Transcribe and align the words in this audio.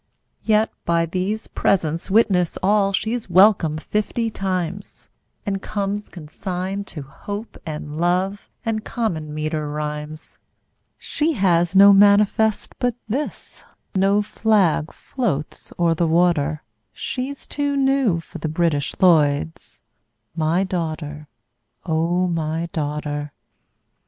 Yet 0.43 0.71
by 0.83 1.05
these 1.05 1.45
presents 1.45 2.09
witness 2.09 2.57
all 2.63 2.91
She's 2.91 3.29
welcome 3.29 3.77
fifty 3.77 4.31
times, 4.31 5.11
And 5.45 5.61
comes 5.61 6.09
consigned 6.09 6.87
to 6.87 7.03
Hope 7.03 7.55
and 7.67 7.99
Love 7.99 8.49
And 8.65 8.83
common 8.83 9.31
meter 9.31 9.69
rhymes. 9.69 10.39
She 10.97 11.33
has 11.33 11.75
no 11.75 11.93
manifest 11.93 12.73
but 12.79 12.95
this, 13.07 13.63
No 13.93 14.23
flag 14.23 14.91
floats 14.91 15.71
o'er 15.77 15.93
the 15.93 16.07
water, 16.07 16.63
She's 16.91 17.45
too 17.45 17.77
new 17.77 18.19
for 18.19 18.39
the 18.39 18.49
British 18.49 18.95
Lloyds 18.99 19.81
My 20.35 20.63
daughter, 20.63 21.27
O 21.85 22.25
my 22.25 22.67
daughter! 22.73 23.33